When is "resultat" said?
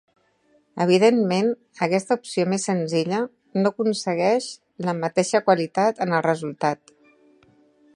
6.33-6.97